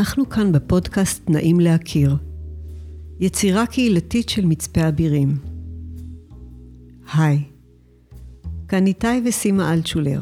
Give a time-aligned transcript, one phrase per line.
[0.00, 2.16] אנחנו כאן בפודקאסט נעים להכיר,
[3.20, 5.38] יצירה קהילתית של מצפה אבירים.
[7.14, 7.42] היי,
[8.68, 10.20] כאן איתי וסימה אלטשולר.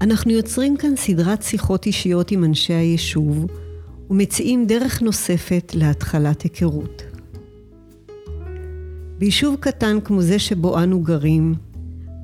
[0.00, 3.46] אנחנו יוצרים כאן סדרת שיחות אישיות עם אנשי היישוב
[4.10, 7.02] ומציעים דרך נוספת להתחלת היכרות.
[9.18, 11.54] ביישוב קטן כמו זה שבו אנו גרים,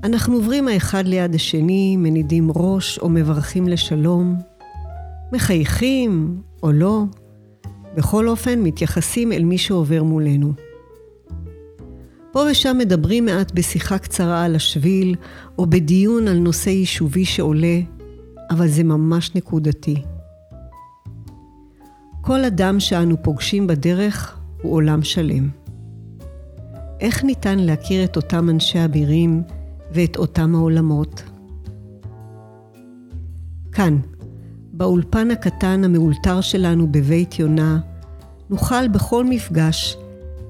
[0.05, 4.39] אנחנו עוברים האחד ליד השני, מנידים ראש או מברכים לשלום,
[5.33, 7.05] מחייכים או לא,
[7.97, 10.53] בכל אופן מתייחסים אל מי שעובר מולנו.
[12.33, 15.15] פה ושם מדברים מעט בשיחה קצרה על השביל,
[15.59, 17.81] או בדיון על נושא יישובי שעולה,
[18.51, 20.03] אבל זה ממש נקודתי.
[22.21, 25.49] כל אדם שאנו פוגשים בדרך הוא עולם שלם.
[27.01, 29.43] איך ניתן להכיר את אותם אנשי אבירים
[29.93, 31.23] ואת אותם העולמות?
[33.73, 33.99] כאן,
[34.81, 37.81] באולפן הקטן המאולתר שלנו בבית יונה,
[38.51, 39.97] נוכל בכל מפגש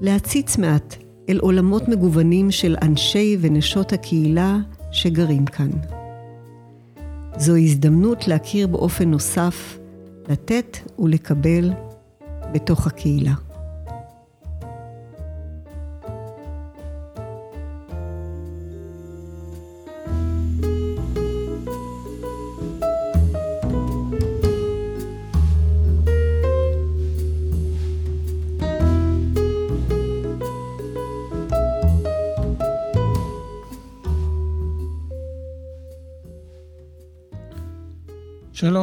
[0.01, 0.95] להציץ מעט
[1.29, 4.57] אל עולמות מגוונים של אנשי ונשות הקהילה
[4.91, 5.69] שגרים כאן.
[7.37, 9.79] זו הזדמנות להכיר באופן נוסף,
[10.29, 11.71] לתת ולקבל
[12.53, 13.33] בתוך הקהילה.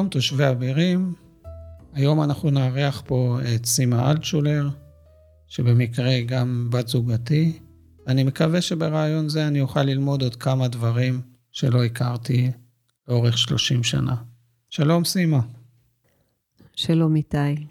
[0.08, 1.14] שלום תושבי אבירים,
[1.92, 4.68] היום אנחנו נארח פה את סימה אלטשולר,
[5.46, 7.58] שבמקרה היא גם בת זוגתי.
[8.06, 11.20] אני מקווה שברעיון זה אני אוכל ללמוד עוד כמה דברים
[11.52, 12.50] שלא הכרתי
[13.08, 14.16] לאורך 30 שנה.
[14.70, 15.40] שלום סימה.
[16.76, 17.66] שלום איתי.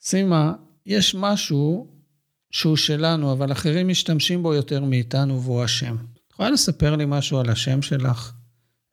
[0.00, 0.52] סימה,
[0.86, 1.86] יש משהו
[2.50, 5.96] שהוא שלנו, אבל אחרים משתמשים בו יותר מאיתנו והוא השם.
[5.96, 8.35] את יכולה לספר לי משהו על השם שלך?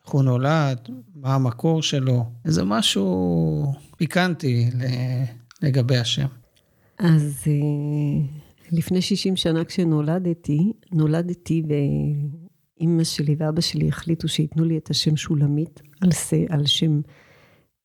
[0.06, 4.70] איך הוא נולד, מה המקור שלו, איזה משהו פיקנטי
[5.62, 6.28] לגבי השם.
[7.00, 8.26] אז אה,
[8.72, 15.82] לפני 60 שנה כשנולדתי, נולדתי ואימא שלי ואבא שלי החליטו שייתנו לי את השם שולמית
[16.02, 16.10] על,
[16.50, 17.02] על שם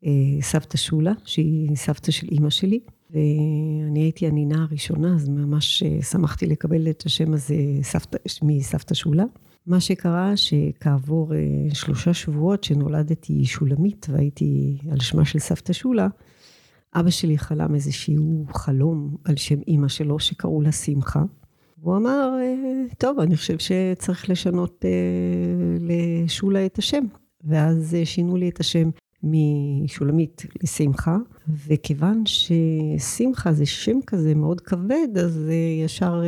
[0.04, 2.80] אה, סבתא שולה, שהיא סבתא של אימא שלי.
[3.10, 9.24] ואני הייתי הנינה הראשונה, אז ממש אה, שמחתי לקבל את השם הזה סבתא, מסבתא שולה.
[9.68, 11.38] מה שקרה, שכעבור אה,
[11.74, 16.08] שלושה שבועות שנולדתי שולמית והייתי על שמה של סבתא שולה,
[16.94, 21.22] אבא שלי חלם איזשהו חלום על שם אימא שלו שקראו לה שמחה.
[21.82, 24.90] והוא אמר, אה, טוב, אני חושב שצריך לשנות אה,
[25.80, 27.04] לשולה את השם.
[27.44, 28.90] ואז שינו לי את השם
[29.22, 31.16] משולמית לשמחה,
[31.66, 35.50] וכיוון ששמחה זה שם כזה מאוד כבד, אז
[35.84, 36.22] ישר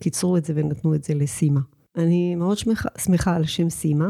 [0.00, 1.60] קיצרו את זה ונתנו את זה לסימה.
[1.96, 4.08] אני מאוד שמחה, שמחה על שם סימה,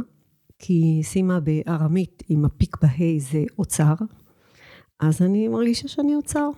[0.58, 3.94] כי סימה בארמית עם הפיק בה' זה אוצר,
[5.00, 6.48] אז אני מרגישה שאני אוצר.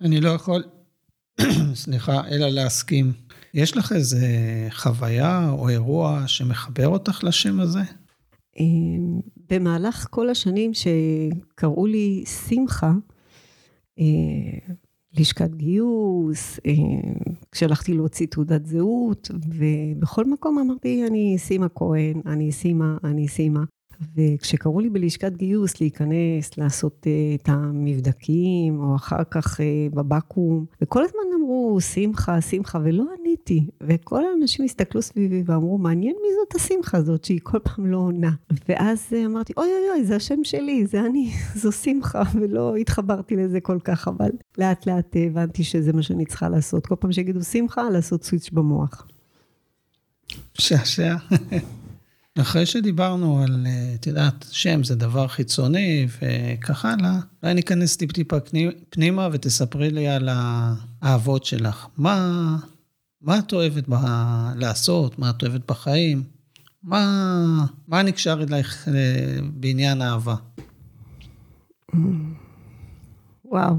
[0.00, 0.64] אני לא יכול,
[1.74, 3.12] סליחה, אלא להסכים.
[3.54, 4.26] יש לך איזה
[4.70, 7.82] חוויה או אירוע שמחבר אותך לשם הזה?
[8.60, 12.92] אמ, במהלך כל השנים שקראו לי שמחה,
[13.98, 14.74] אה,
[15.20, 16.72] לשכת גיוס, אה,
[17.52, 23.64] כשהלכתי להוציא תעודת זהות, ובכל מקום אמרתי, אני סימה כהן, אני סימה, אני סימה.
[24.16, 31.04] וכשקראו לי בלשכת גיוס להיכנס, לעשות uh, את המבדקים, או אחר כך uh, בבקו"ם, וכל
[31.04, 33.66] הזמן אמרו, שמחה, שמחה, ולא עניתי.
[33.82, 38.30] וכל האנשים הסתכלו סביבי ואמרו, מעניין מי זאת השמחה הזאת, שהיא כל פעם לא עונה.
[38.68, 41.32] ואז uh, אמרתי, אוי אוי אוי, זה השם שלי, זה אני,
[41.62, 46.48] זו שמחה, ולא התחברתי לזה כל כך, אבל לאט לאט הבנתי שזה מה שאני צריכה
[46.48, 46.86] לעשות.
[46.86, 49.06] כל פעם שיגידו שמחה, לעשות סוויץ' במוח.
[50.54, 51.16] שעשע.
[52.40, 58.36] אחרי שדיברנו על, אה, את יודעת, שם זה דבר חיצוני וכך הלאה, אולי ניכנס טיפ-טיפה
[58.90, 61.86] פנימה ותספרי לי על האהבות שלך.
[61.96, 62.56] מה,
[63.22, 63.94] מה את אוהבת ב,
[64.56, 65.18] לעשות?
[65.18, 66.22] מה את אוהבת בחיים?
[66.82, 70.34] מה, מה נקשר אלייך אה, בעניין אהבה?
[73.44, 73.74] וואו,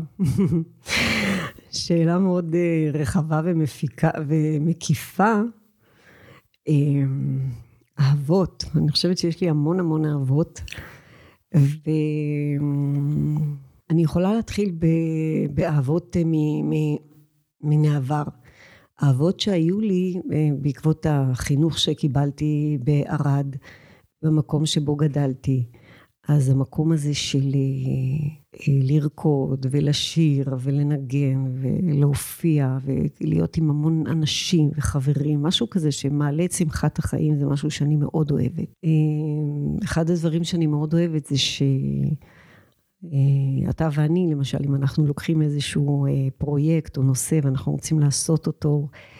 [1.71, 5.33] שאלה מאוד אה, רחבה ומפיקה ומקיפה.
[7.99, 10.61] אהבות, אני חושבת שיש לי המון המון אהבות,
[11.53, 11.83] ואני
[14.03, 14.71] יכולה להתחיל
[15.53, 16.23] באהבות אה,
[17.61, 18.23] מן העבר.
[19.03, 23.55] אהבות שהיו לי אה, בעקבות החינוך שקיבלתי בערד,
[24.23, 25.65] במקום שבו גדלתי.
[26.29, 27.51] אז המקום הזה של
[28.67, 32.77] לרקוד ולשיר ולנגן ולהופיע
[33.21, 38.31] ולהיות עם המון אנשים וחברים, משהו כזה שמעלה את שמחת החיים, זה משהו שאני מאוד
[38.31, 38.73] אוהבת.
[39.83, 41.63] אחד הדברים שאני מאוד אוהבת זה ש...
[43.69, 46.05] אתה ואני, למשל, אם אנחנו לוקחים איזשהו
[46.37, 49.18] פרויקט או נושא ואנחנו רוצים לעשות אותו אה,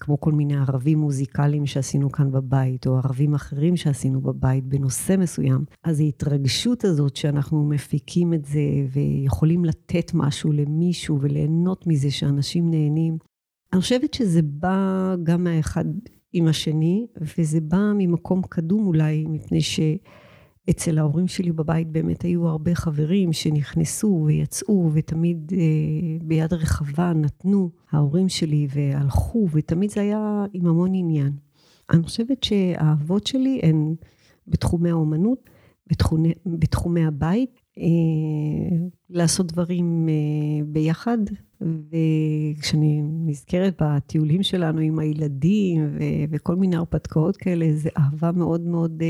[0.00, 5.64] כמו כל מיני ערבים מוזיקליים שעשינו כאן בבית, או ערבים אחרים שעשינו בבית בנושא מסוים,
[5.84, 8.60] אז ההתרגשות הזאת שאנחנו מפיקים את זה
[8.92, 13.18] ויכולים לתת משהו למישהו וליהנות מזה שאנשים נהנים,
[13.72, 15.84] אני חושבת שזה בא גם מהאחד
[16.32, 17.06] עם השני,
[17.38, 19.80] וזה בא ממקום קדום אולי, מפני ש...
[20.70, 27.70] אצל ההורים שלי בבית באמת היו הרבה חברים שנכנסו ויצאו ותמיד אה, ביד רחבה נתנו
[27.90, 31.32] ההורים שלי והלכו ותמיד זה היה עם המון עניין.
[31.90, 33.94] אני חושבת שהאהבות שלי הן
[34.48, 35.50] בתחומי האומנות,
[35.86, 38.76] בתחומי, בתחומי הבית, אה,
[39.10, 41.18] לעשות דברים אה, ביחד,
[41.62, 49.02] וכשאני נזכרת בטיולים שלנו עם הילדים ו- וכל מיני הרפתקאות כאלה, זו אהבה מאוד מאוד
[49.02, 49.06] אה,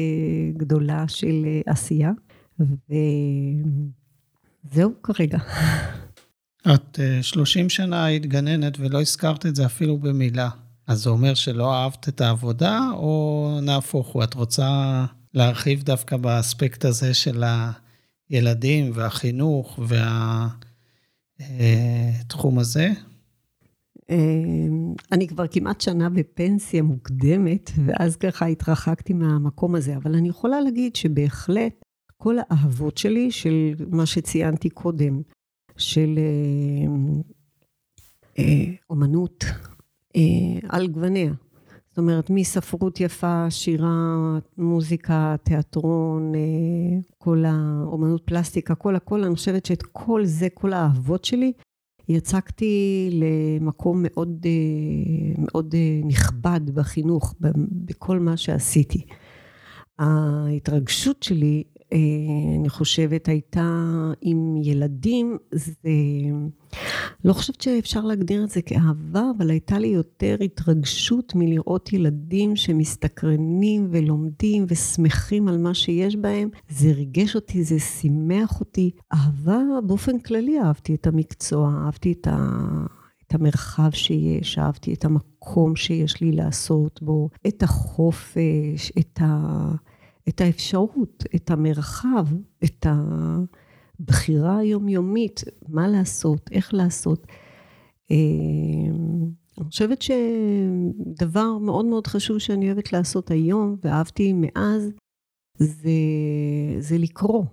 [0.57, 2.11] גדולה של עשייה,
[4.71, 5.39] וזהו כרגע.
[6.75, 10.49] את 30 שנה היית גננת ולא הזכרת את זה אפילו במילה.
[10.87, 15.05] אז זה אומר שלא אהבת את העבודה, או נהפוך הוא, את רוצה
[15.35, 17.45] להרחיב דווקא באספקט הזה של
[18.31, 19.79] הילדים והחינוך
[21.59, 22.89] והתחום הזה?
[24.11, 30.61] אמ, אני כבר כמעט שנה בפנסיה מוקדמת, ואז ככה התרחקתי מהמקום הזה, אבל אני יכולה
[30.61, 31.85] להגיד שבהחלט
[32.17, 35.23] כל האהבות שלי, של מה שציינתי קודם,
[35.77, 36.19] של
[36.87, 37.23] אמ,
[38.39, 39.45] אה, אומנות
[40.17, 41.33] אה, על גווניה,
[41.93, 46.41] זאת אומרת, מספרות יפה, שירה, מוזיקה, תיאטרון, אה,
[47.19, 51.53] כל האומנות פלסטיקה, כל הכל, אני חושבת שאת כל זה, כל האהבות שלי,
[52.09, 57.35] יצקתי למקום מאוד, אה, מאוד אה, נכבד בחינוך,
[57.87, 59.07] בכל מה שעשיתי.
[59.99, 61.65] ההתרגשות שלי
[62.61, 63.87] אני חושבת, הייתה
[64.21, 65.71] עם ילדים, זה...
[67.25, 73.89] לא חושבת שאפשר להגדיר את זה כאהבה, אבל הייתה לי יותר התרגשות מלראות ילדים שמסתקרנים
[73.91, 76.49] ולומדים ושמחים על מה שיש בהם.
[76.69, 78.91] זה ריגש אותי, זה שימח אותי.
[79.13, 82.59] אהבה, באופן כללי אהבתי את המקצוע, אהבתי את ה...
[83.27, 89.73] את המרחב שיש, אהבתי את המקום שיש לי לעשות בו, את החופש, את ה...
[90.29, 92.27] את האפשרות, את המרחב,
[92.65, 92.87] את
[94.01, 97.27] הבחירה היומיומית, מה לעשות, איך לעשות.
[98.11, 98.17] אה,
[99.59, 104.91] אני חושבת שדבר מאוד מאוד חשוב שאני אוהבת לעשות היום, ואהבתי מאז,
[105.59, 105.91] זה,
[106.79, 107.45] זה לקרוא.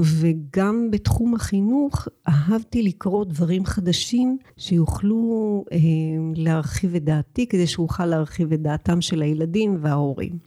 [0.00, 5.78] וגם בתחום החינוך אהבתי לקרוא דברים חדשים שיוכלו אה,
[6.34, 10.38] להרחיב את דעתי, כדי שאוכל להרחיב את דעתם של הילדים וההורים.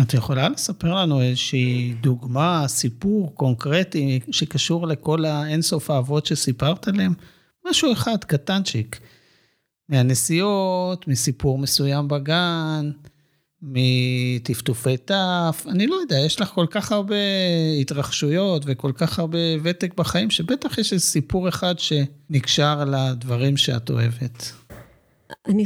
[0.00, 7.14] את יכולה לספר לנו איזושהי דוגמה, סיפור קונקרטי שקשור לכל האינסוף האבות שסיפרת עליהם?
[7.70, 9.00] משהו אחד, קטנצ'יק.
[9.88, 12.90] מהנסיעות, מסיפור מסוים בגן,
[13.62, 17.16] מטפטופי טף, אני לא יודע, יש לך כל כך הרבה
[17.80, 24.52] התרחשויות וכל כך הרבה ותק בחיים, שבטח יש איזה סיפור אחד שנקשר לדברים שאת אוהבת.
[25.46, 25.64] אני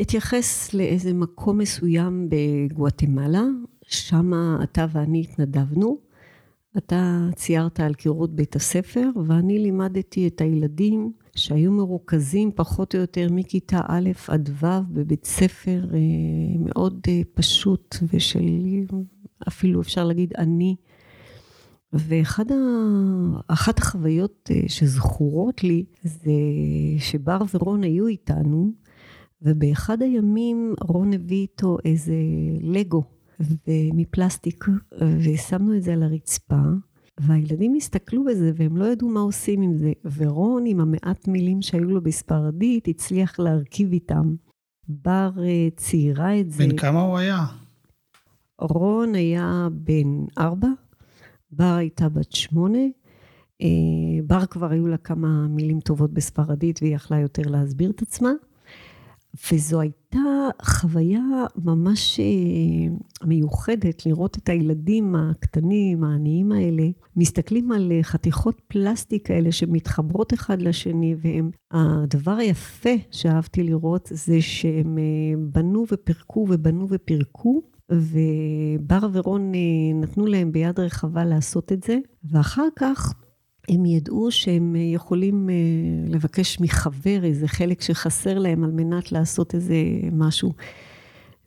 [0.00, 3.44] אתייחס לאיזה מקום מסוים בגואטמלה,
[3.82, 4.32] שם
[4.62, 5.98] אתה ואני התנדבנו.
[6.78, 13.28] אתה ציירת על קירות בית הספר, ואני לימדתי את הילדים שהיו מרוכזים פחות או יותר
[13.30, 15.98] מכיתה א' עד ו' בבית ספר אה,
[16.58, 18.84] מאוד אה, פשוט ושל
[19.48, 20.76] אפילו אפשר להגיד עני.
[21.92, 26.32] ואחת החוויות אה, שזכורות לי זה
[26.98, 28.72] שבר ורון היו איתנו
[29.44, 32.14] ובאחד הימים רון הביא איתו איזה
[32.60, 33.02] לגו
[33.68, 34.64] מפלסטיק,
[35.18, 36.62] ושמנו את זה על הרצפה,
[37.20, 41.90] והילדים הסתכלו בזה והם לא ידעו מה עושים עם זה, ורון עם המעט מילים שהיו
[41.90, 44.34] לו בספרדית הצליח להרכיב איתם.
[44.88, 46.66] בר אה, ציירה את זה.
[46.66, 47.44] בן כמה הוא היה?
[48.60, 50.68] רון היה בן ארבע,
[51.50, 52.78] בר הייתה בת שמונה.
[53.62, 53.66] אה,
[54.26, 58.30] בר כבר היו לה כמה מילים טובות בספרדית והיא יכלה יותר להסביר את עצמה.
[59.52, 60.18] וזו הייתה
[60.62, 61.20] חוויה
[61.56, 66.82] ממש אה, מיוחדת לראות את הילדים הקטנים, העניים האלה,
[67.16, 74.42] מסתכלים על אה, חתיכות פלסטיק האלה שמתחברות אחד לשני, והם, הדבר היפה שאהבתי לראות זה
[74.42, 79.52] שהם אה, בנו ופירקו ובנו ופירקו, ובר ורון
[79.94, 83.14] נתנו להם ביד רחבה לעשות את זה, ואחר כך
[83.68, 85.50] הם ידעו שהם יכולים
[86.08, 89.76] לבקש מחבר איזה חלק שחסר להם על מנת לעשות איזה
[90.12, 90.52] משהו.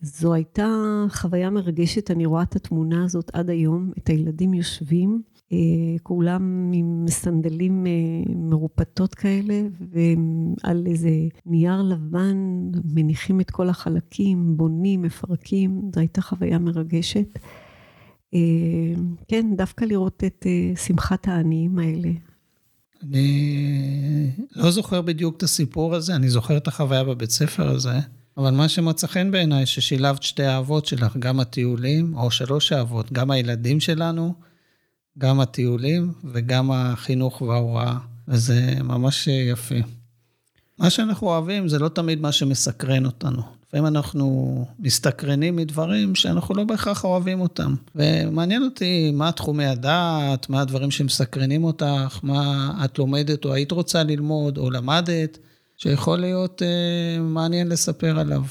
[0.02, 0.66] זו הייתה
[1.08, 5.22] חוויה מרגשת, אני רואה את התמונה הזאת עד היום, את הילדים יושבים,
[5.52, 5.58] אה,
[6.02, 7.92] כולם עם סנדלים אה,
[8.36, 11.10] מרופטות כאלה, ועל איזה
[11.46, 12.36] נייר לבן
[12.84, 17.38] מניחים את כל החלקים, בונים, מפרקים, זו הייתה חוויה מרגשת.
[18.34, 18.40] אה,
[19.28, 20.46] כן, דווקא לראות את
[20.86, 22.08] שמחת העניים האלה.
[23.02, 27.98] אני לא זוכר בדיוק את הסיפור הזה, אני זוכר את החוויה בבית ספר הזה.
[28.36, 33.30] אבל מה שמצא חן בעיניי, ששילבת שתי האהבות שלך, גם הטיולים, או שלוש האהבות, גם
[33.30, 34.34] הילדים שלנו,
[35.18, 39.74] גם הטיולים וגם החינוך וההוראה, וזה ממש יפה.
[40.78, 43.57] מה שאנחנו אוהבים זה לא תמיד מה שמסקרן אותנו.
[43.68, 47.74] לפעמים אנחנו מסתקרנים מדברים שאנחנו לא בהכרח אוהבים אותם.
[47.94, 54.02] ומעניין אותי מה תחומי הדעת, מה הדברים שמסקרנים אותך, מה את לומדת או היית רוצה
[54.02, 55.38] ללמוד או למדת.
[55.78, 58.42] שיכול להיות אה, מעניין לספר עליו.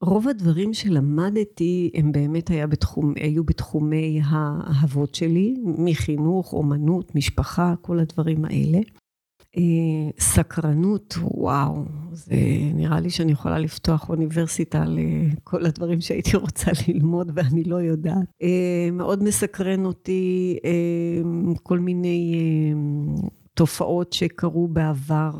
[0.00, 7.98] רוב הדברים שלמדתי הם באמת היה בתחום, היו בתחומי האהבות שלי, מחינוך, אומנות, משפחה, כל
[7.98, 8.78] הדברים האלה.
[9.56, 12.36] אה, סקרנות, וואו, זה
[12.74, 18.26] נראה לי שאני יכולה לפתוח אוניברסיטה לכל הדברים שהייתי רוצה ללמוד ואני לא יודעת.
[18.42, 21.22] אה, מאוד מסקרן אותי אה,
[21.62, 22.34] כל מיני
[23.54, 25.30] תופעות שקרו בעבר,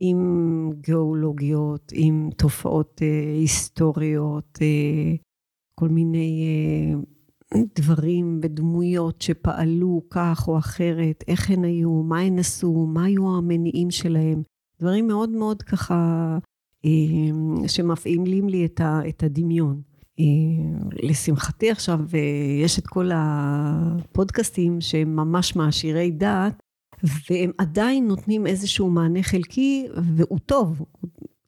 [0.00, 3.00] עם גיאולוגיות, עם תופעות
[3.38, 4.58] היסטוריות,
[5.80, 6.44] כל מיני
[7.76, 13.90] דברים ודמויות שפעלו כך או אחרת, איך הן היו, מה הן עשו, מה היו המניעים
[13.90, 14.42] שלהם.
[14.80, 16.38] דברים מאוד מאוד ככה
[16.84, 18.66] אה, שמפעילים לי
[19.08, 19.80] את, הדמיון.
[20.20, 20.24] אה,
[21.02, 22.18] לשמחתי עכשיו אה,
[22.64, 26.62] יש את כל הפודקאסטים שהם ממש מעשירי דעת,
[27.30, 30.82] והם עדיין נותנים איזשהו מענה חלקי, והוא טוב.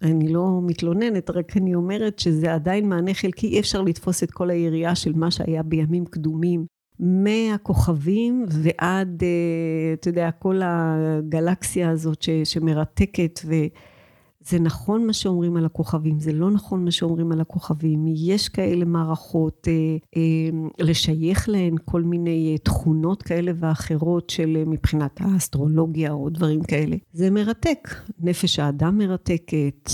[0.07, 4.51] אני לא מתלוננת, רק אני אומרת שזה עדיין מענה חלקי, אי אפשר לתפוס את כל
[4.51, 6.67] היריעה של מה שהיה בימים קדומים,
[7.01, 13.55] מהכוכבים ועד, אה, אתה יודע, כל הגלקסיה הזאת ש, שמרתקת ו...
[14.49, 18.05] זה נכון מה שאומרים על הכוכבים, זה לא נכון מה שאומרים על הכוכבים.
[18.09, 25.21] יש כאלה מערכות, אה, אה, לשייך להן כל מיני אה, תכונות כאלה ואחרות של מבחינת
[25.21, 26.97] האסטרולוגיה או דברים כאלה.
[27.13, 27.89] זה מרתק.
[28.19, 29.91] נפש האדם מרתקת,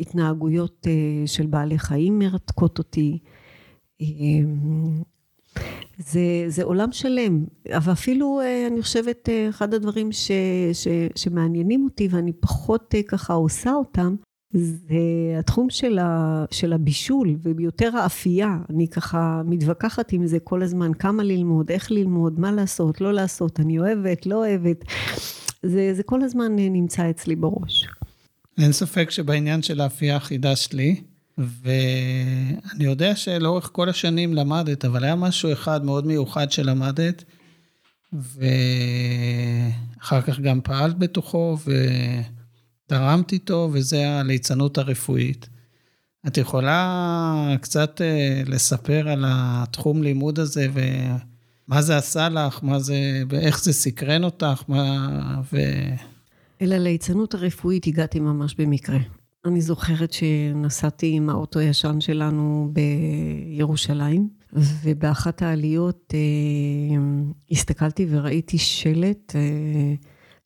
[0.00, 0.86] התנהגויות
[1.26, 3.18] של בעלי חיים מרתקות אותי.
[6.06, 10.30] זה, זה עולם שלם, אבל אפילו אה, אני חושבת אה, אחד הדברים ש,
[10.72, 14.14] ש, שמעניינים אותי ואני פחות אה, ככה עושה אותם,
[14.50, 14.96] זה
[15.38, 21.22] התחום של, ה, של הבישול ויותר האפייה, אני ככה מתווכחת עם זה כל הזמן, כמה
[21.22, 24.84] ללמוד, איך ללמוד, מה לעשות, לא לעשות, אני אוהבת, לא אוהבת,
[25.62, 27.88] זה, זה כל הזמן נמצא אצלי בראש.
[28.58, 31.00] אין ספק שבעניין של האפייה חידשת לי.
[31.38, 37.24] ואני יודע שלאורך כל השנים למדת, אבל היה משהו אחד מאוד מיוחד שלמדת,
[38.12, 38.30] ואחר
[40.20, 41.56] כך גם פעלת בתוכו
[42.86, 45.48] ותרמת איתו, וזה הליצנות הרפואית.
[46.26, 53.22] את יכולה קצת אה, לספר על התחום לימוד הזה ומה זה עשה לך, מה זה,
[53.28, 55.08] ואיך זה סקרן אותך, מה,
[55.52, 55.56] ו...
[56.62, 58.98] אל הליצנות הרפואית הגעתי ממש במקרה.
[59.44, 66.96] אני זוכרת שנסעתי עם האוטו הישן שלנו בירושלים, ובאחת העליות אה,
[67.50, 69.94] הסתכלתי וראיתי שלט, אה,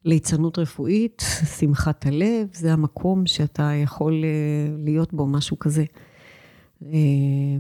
[0.05, 1.23] ליצנות רפואית,
[1.59, 5.85] שמחת הלב, זה המקום שאתה יכול אה, להיות בו, משהו כזה.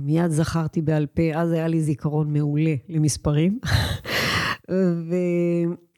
[0.00, 3.59] מיד זכרתי בעל פה, אז היה לי זיכרון מעולה למספרים.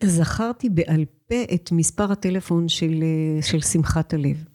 [0.02, 3.04] וזכרתי בעל פה את מספר הטלפון של,
[3.42, 4.49] של שמחת הלב.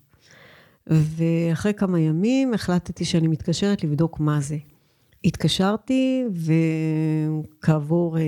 [0.86, 4.56] ואחרי כמה ימים החלטתי שאני מתקשרת לבדוק מה זה.
[5.24, 6.24] התקשרתי
[7.60, 8.20] וכעבור uh,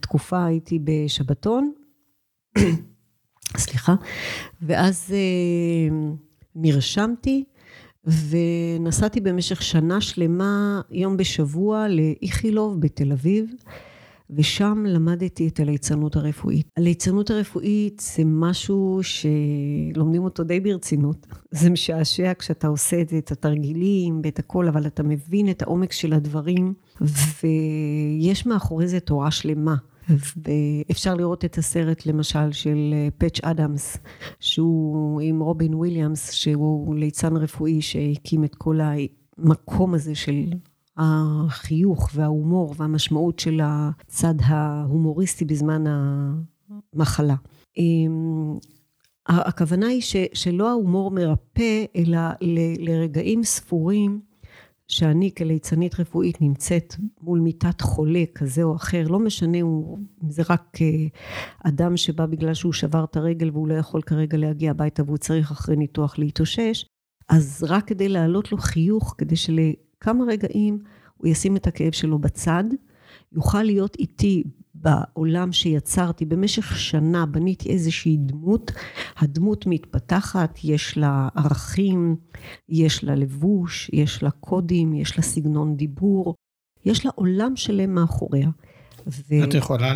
[0.00, 1.72] תקופה הייתי בשבתון,
[3.56, 3.94] סליחה,
[4.62, 5.92] ואז uh,
[6.54, 7.44] נרשמתי
[8.04, 13.54] ונסעתי במשך שנה שלמה, יום בשבוע, לאיכילוב בתל אביב.
[14.34, 16.66] ושם למדתי את הליצנות הרפואית.
[16.76, 21.26] הליצנות הרפואית זה משהו שלומדים אותו די ברצינות.
[21.50, 25.92] זה משעשע כשאתה עושה את זה, את התרגילים ואת הכל, אבל אתה מבין את העומק
[25.92, 29.74] של הדברים, ויש מאחורי זה תורה שלמה.
[30.88, 33.96] ואפשר לראות את הסרט למשל של פאץ' אדמס,
[34.40, 40.44] שהוא עם רובין וויליאמס, שהוא ליצן רפואי שהקים את כל המקום הזה של
[41.00, 45.84] החיוך וההומור והמשמעות של הצד ההומוריסטי בזמן
[46.94, 47.34] המחלה.
[47.78, 48.58] אמ,
[49.28, 52.58] הכוונה היא ש, שלא ההומור מרפא, אלא ל,
[52.90, 54.20] לרגעים ספורים
[54.88, 59.82] שאני כליצנית רפואית נמצאת מול מיטת חולה כזה או אחר, לא משנה אם
[60.28, 61.06] זה רק אה,
[61.64, 65.50] אדם שבא בגלל שהוא שבר את הרגל והוא לא יכול כרגע להגיע הביתה והוא צריך
[65.50, 66.86] אחרי ניתוח להתאושש,
[67.28, 69.36] אז רק כדי להעלות לו חיוך, כדי
[70.04, 70.78] שלכמה רגעים
[71.16, 72.64] הוא ישים את הכאב שלו בצד,
[73.32, 78.70] יוכל להיות איתי בעולם שיצרתי במשך שנה, בניתי איזושהי דמות,
[79.16, 82.16] הדמות מתפתחת, יש לה ערכים,
[82.68, 86.34] יש לה לבוש, יש לה קודים, יש לה סגנון דיבור,
[86.84, 88.48] יש לה עולם שלם מאחוריה.
[89.06, 89.44] ו...
[89.44, 89.92] את יכולה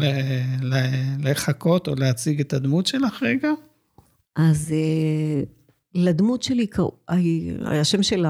[1.19, 3.51] לחכות או להציג את הדמות שלך רגע?
[4.37, 5.43] אז אה,
[5.95, 6.67] לדמות שלי,
[7.67, 8.27] השם של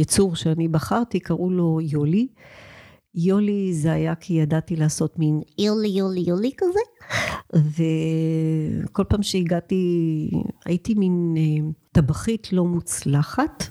[0.00, 2.28] היצור שאני בחרתי, קראו לו יולי.
[3.14, 6.80] יולי זה היה כי ידעתי לעשות מין יולי יולי יולי כזה,
[7.54, 10.30] וכל פעם שהגעתי,
[10.64, 13.64] הייתי מין אה, טבחית לא מוצלחת.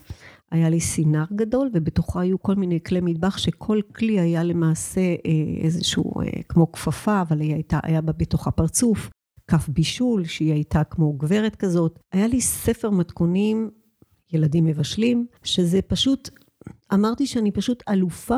[0.51, 5.63] היה לי סינר גדול ובתוכו היו כל מיני כלי מטבח שכל כלי היה למעשה אה,
[5.63, 9.09] איזשהו אה, כמו כפפה אבל היא הייתה, היה בה בתוכה פרצוף,
[9.48, 12.00] כף בישול שהיא הייתה כמו גברת כזאת.
[12.13, 13.69] היה לי ספר מתכונים
[14.33, 16.29] ילדים מבשלים שזה פשוט
[16.93, 18.38] אמרתי שאני פשוט אלופה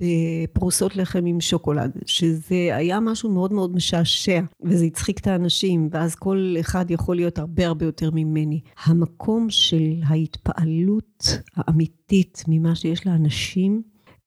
[0.00, 6.14] בפרוסות לחם עם שוקולד, שזה היה משהו מאוד מאוד משעשע, וזה הצחיק את האנשים, ואז
[6.14, 8.60] כל אחד יכול להיות הרבה הרבה יותר ממני.
[8.84, 13.82] המקום של ההתפעלות האמיתית ממה שיש לאנשים,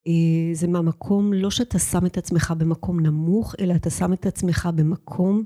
[0.06, 4.68] אה, זה מהמקום, לא שאתה שם את עצמך במקום נמוך, אלא אתה שם את עצמך
[4.74, 5.44] במקום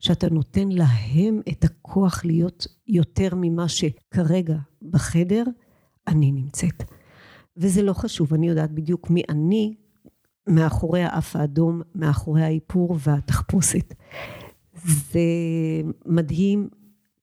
[0.00, 5.44] שאתה נותן להם את הכוח להיות יותר ממה שכרגע בחדר
[6.08, 6.82] אני נמצאת.
[7.56, 9.74] וזה לא חשוב, אני יודעת בדיוק מי אני
[10.46, 13.94] מאחורי האף האדום, מאחורי האיפור והתחפושת.
[14.84, 15.20] זה
[16.06, 16.68] מדהים,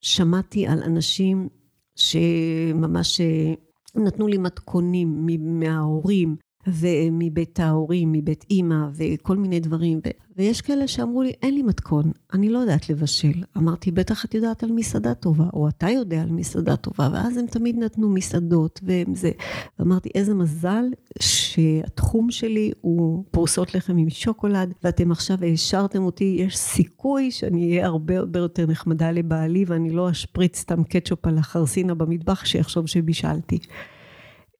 [0.02, 1.50] שמעתי על אנשים
[1.96, 3.54] שממש אה,
[3.96, 6.36] נתנו לי מתכונים מההורים,
[6.68, 10.00] ומבית ההורים, מבית אימא, וכל מיני דברים.
[10.38, 13.44] ויש כאלה שאמרו לי, אין לי מתכון, אני לא יודעת לבשל.
[13.58, 17.46] אמרתי, בטח את יודעת על מסעדה טובה, או אתה יודע על מסעדה טובה, ואז הם
[17.46, 19.32] תמיד נתנו מסעדות, וזה.
[19.80, 20.84] ואמרתי, איזה מזל
[21.20, 27.86] שהתחום שלי הוא פרוסות לחם עם שוקולד, ואתם עכשיו העשרתם אותי, יש סיכוי שאני אהיה
[27.86, 33.60] הרבה הרבה יותר נחמדה לבעלי, ואני לא אשפריץ סתם קטשופ על החרסינה במטבח, שיחשוב שבישלתי.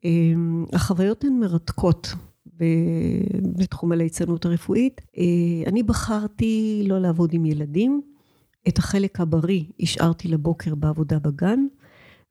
[0.04, 2.08] אמ, החוויות הן מרתקות.
[3.58, 5.02] בתחום הליצנות הרפואית.
[5.18, 5.24] אה,
[5.68, 8.02] אני בחרתי לא לעבוד עם ילדים,
[8.68, 11.60] את החלק הבריא השארתי לבוקר בעבודה בגן,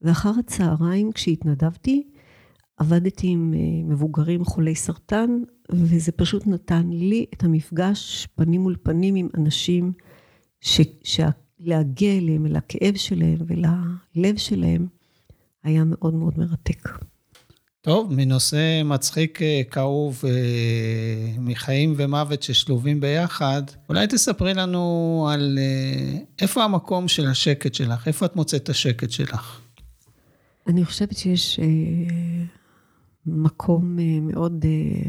[0.02, 2.08] ואחר הצהריים כשהתנדבתי,
[2.76, 5.30] עבדתי עם אה, מבוגרים חולי סרטן,
[5.72, 9.92] וזה פשוט נתן לי את המפגש פנים מול פנים עם אנשים,
[10.60, 10.80] ש...
[11.02, 14.86] שלהגיע אליהם, אל הכאב שלהם וללב שלהם,
[15.62, 16.88] היה מאוד מאוד מרתק.
[17.82, 26.18] טוב, מנושא מצחיק, אה, כאוב, אה, מחיים ומוות ששלובים ביחד, אולי תספרי לנו על אה,
[26.40, 29.60] איפה המקום של השקט שלך, איפה את מוצאת את השקט שלך?
[30.66, 31.60] אני חושבת שיש
[33.26, 34.64] מקום מאוד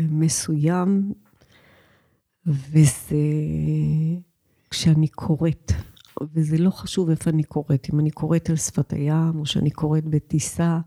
[0.10, 1.14] מסוים,
[2.46, 3.18] וזה
[4.70, 5.72] כשאני קוראת.
[6.34, 10.06] וזה לא חשוב איפה אני קוראת, אם אני קוראת על שפת הים, או שאני קוראת
[10.06, 10.80] בטיסה,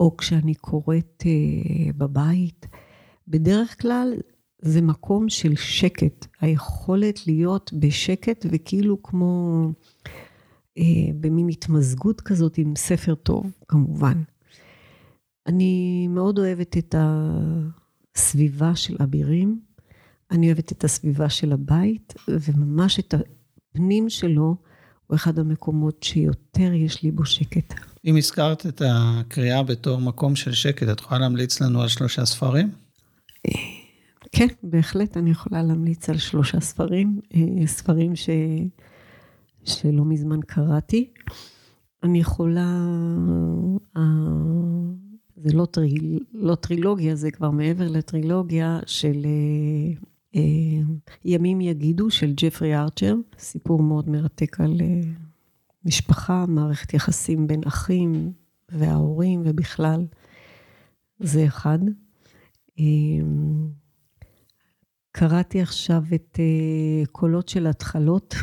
[0.00, 2.66] או כשאני קוראת אה, בבית,
[3.28, 4.14] בדרך כלל
[4.62, 9.68] זה מקום של שקט, היכולת להיות בשקט וכאילו כמו
[10.78, 14.22] אה, במין התמזגות כזאת עם ספר טוב, כמובן.
[15.46, 16.94] אני מאוד אוהבת את
[18.14, 19.60] הסביבה של אבירים,
[20.30, 24.56] אני אוהבת את הסביבה של הבית, וממש את הפנים שלו
[25.06, 27.74] הוא אחד המקומות שיותר יש לי בו שקט.
[28.04, 32.70] אם הזכרת את הקריאה בתור מקום של שקט, את יכולה להמליץ לנו על שלושה ספרים?
[34.32, 38.30] כן, בהחלט אני יכולה להמליץ על שלושה ספרים, אה, ספרים ש...
[39.64, 41.10] שלא מזמן קראתי.
[42.02, 42.86] אני יכולה,
[43.96, 44.02] אה,
[45.36, 49.26] זה לא, טריל, לא טרילוגיה, זה כבר מעבר לטרילוגיה של
[50.34, 50.40] אה,
[51.24, 54.80] ימים יגידו של ג'פרי ארצ'ר, סיפור מאוד מרתק על
[55.84, 58.32] משפחה, מערכת יחסים בין אחים
[58.68, 60.06] וההורים ובכלל,
[61.18, 61.78] זה אחד.
[62.78, 63.68] אמ,
[65.12, 68.34] קראתי עכשיו את אה, קולות של התחלות,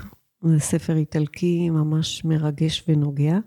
[0.42, 3.38] זה ספר איטלקי ממש מרגש ונוגע.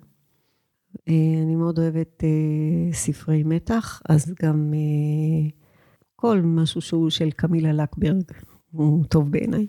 [1.09, 4.73] אה, אני מאוד אוהבת אה, ספרי מתח, אז גם
[6.17, 8.33] כל משהו שהוא של קמילה לקברג
[8.71, 9.67] הוא טוב בעיניי.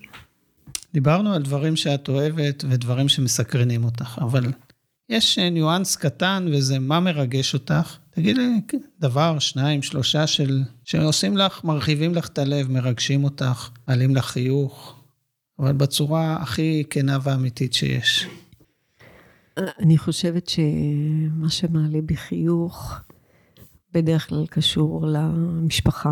[0.93, 4.51] דיברנו על דברים שאת אוהבת ודברים שמסקרנים אותך, אבל
[5.09, 7.97] יש ניואנס קטן וזה מה מרגש אותך.
[8.09, 14.15] תגידי לי דבר, שניים, שלושה של, שעושים לך, מרחיבים לך את הלב, מרגשים אותך, מעלים
[14.15, 14.95] לך חיוך,
[15.59, 18.27] אבל בצורה הכי כנה ואמיתית שיש.
[19.57, 22.95] אני חושבת שמה שמעלה בי חיוך
[23.93, 26.11] בדרך כלל קשור למשפחה,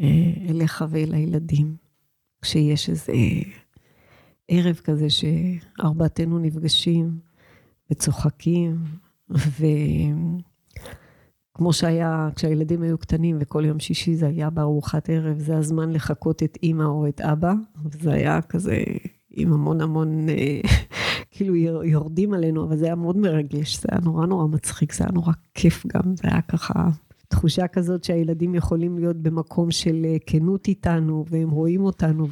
[0.00, 0.06] אה,
[0.48, 1.81] אליך ואל הילדים.
[2.42, 3.12] כשיש איזה
[4.48, 7.18] ערב כזה שארבעתנו נפגשים
[7.90, 8.84] וצוחקים,
[9.30, 10.42] וכמו
[11.72, 16.58] שהיה כשהילדים היו קטנים וכל יום שישי זה היה בארוחת ערב, זה הזמן לחקות את
[16.62, 17.52] אימא או את אבא,
[17.84, 18.82] וזה היה כזה
[19.30, 20.26] עם המון המון,
[21.30, 25.12] כאילו יורדים עלינו, אבל זה היה מאוד מרגש, זה היה נורא נורא מצחיק, זה היה
[25.12, 26.88] נורא כיף גם, זה היה ככה
[27.32, 32.26] תחושה כזאת שהילדים יכולים להיות במקום של אה, כנות איתנו, והם רואים אותנו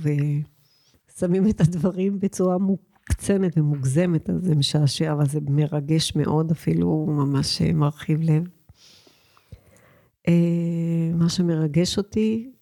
[1.16, 7.62] ושמים את הדברים בצורה מוקצנת ומוגזמת, אז זה משעשע, אבל זה מרגש מאוד, אפילו ממש
[7.62, 8.42] אה, מרחיב לב.
[11.14, 12.52] מה שמרגש אותי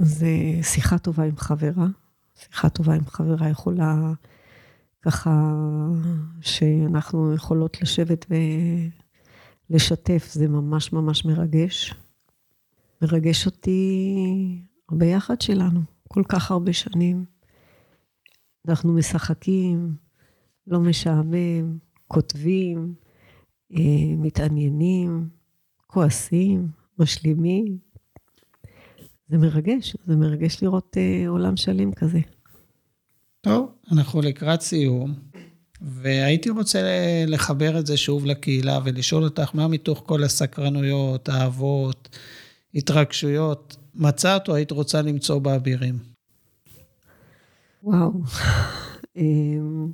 [0.00, 0.28] זה
[0.62, 1.86] שיחה טובה עם חברה.
[2.34, 4.12] שיחה טובה עם חברה יכולה
[5.02, 5.52] ככה,
[6.40, 8.26] שאנחנו יכולות לשבת
[9.70, 11.94] ולשתף, זה ממש ממש מרגש.
[13.02, 14.24] מרגש אותי
[14.92, 17.24] ביחד שלנו, כל כך הרבה שנים.
[18.68, 19.94] אנחנו משחקים,
[20.66, 21.78] לא משעמם,
[22.08, 22.94] כותבים,
[23.72, 25.28] אה, מתעניינים,
[25.86, 27.78] כועסים, משלימים,
[29.28, 32.20] זה מרגש, זה מרגש לראות אה, עולם שלם כזה.
[33.40, 35.14] טוב, אנחנו לקראת סיום,
[35.82, 36.78] והייתי רוצה
[37.26, 42.08] לחבר את זה שוב לקהילה ולשאול אותך, מה מתוך כל הסקרנויות, האהבות,
[42.74, 45.98] התרגשויות, מצאת או היית רוצה למצוא באבירים?
[47.82, 48.12] וואו.
[49.16, 49.90] אמ,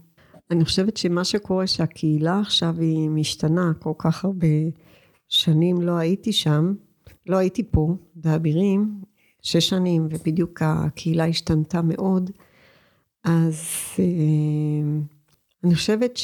[0.51, 4.46] אני חושבת שמה שקורה שהקהילה עכשיו היא משתנה, כל כך הרבה
[5.29, 6.75] שנים לא הייתי שם,
[7.27, 9.01] לא הייתי פה, באבירים,
[9.42, 12.31] שש שנים, ובדיוק הקהילה השתנתה מאוד,
[13.25, 13.61] אז
[13.99, 14.05] אה,
[15.66, 16.18] אני חושבת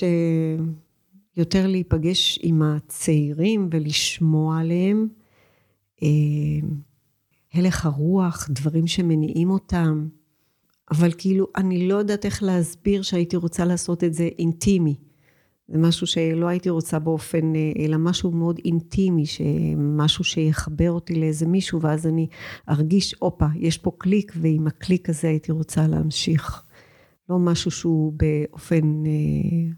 [1.37, 5.09] שיותר להיפגש עם הצעירים ולשמוע עליהם,
[6.02, 6.09] אה,
[7.55, 10.09] הלך הרוח, דברים שמניעים אותם,
[10.90, 14.94] אבל כאילו, אני לא יודעת איך להסביר שהייתי רוצה לעשות את זה אינטימי.
[15.68, 19.24] זה משהו שלא הייתי רוצה באופן, אה, אלא משהו מאוד אינטימי,
[19.76, 22.26] משהו שיחבר אותי לאיזה מישהו, ואז אני
[22.68, 26.64] ארגיש, הופה, יש פה קליק, ועם הקליק הזה הייתי רוצה להמשיך.
[27.33, 29.71] לא משהו שהוא באופן אה,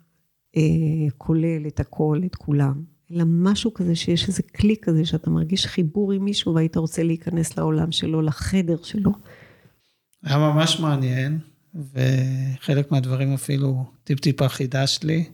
[0.56, 5.66] אה, כולל את הכל, את כולם, אלא משהו כזה שיש איזה קליק כזה, שאתה מרגיש
[5.66, 9.12] חיבור עם מישהו והיית רוצה להיכנס לעולם שלו, לחדר שלו.
[10.22, 11.38] היה ממש מעניין,
[11.74, 15.24] וחלק מהדברים אפילו טיפ-טיפה חידשת לי.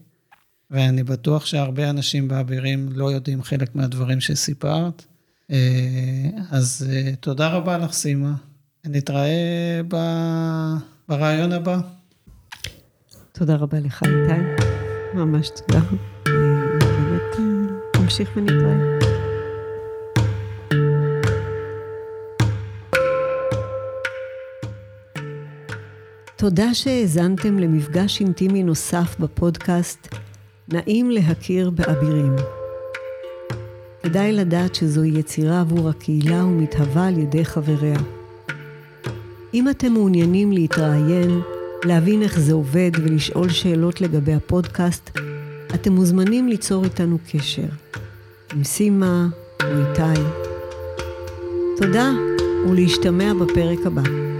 [0.71, 5.05] ואני בטוח שהרבה אנשים באבירים לא יודעים חלק מהדברים שסיפרת.
[5.51, 8.33] אה, אז אה, תודה רבה לך, סימה.
[8.85, 9.95] נתראה ב...
[11.09, 12.00] ברעיון הבא.
[13.41, 14.63] תודה רבה לך, איתי.
[15.13, 15.79] ממש תודה.
[16.27, 16.33] אה,
[16.79, 17.39] באמת,
[18.01, 18.99] נמשיך ונתראה.
[26.35, 30.15] תודה שהאזנתם למפגש אינטימי נוסף בפודקאסט
[30.67, 32.35] נעים להכיר באבירים.
[34.03, 37.99] כדאי לדעת שזוהי יצירה עבור הקהילה ומתהווה על ידי חבריה.
[39.53, 41.41] אם אתם מעוניינים להתראיין,
[41.85, 45.09] להבין איך זה עובד ולשאול שאלות לגבי הפודקאסט,
[45.75, 47.67] אתם מוזמנים ליצור איתנו קשר.
[48.53, 49.27] עם סימה
[49.63, 50.21] או איתי.
[51.77, 52.11] תודה
[52.69, 54.30] ולהשתמע בפרק הבא.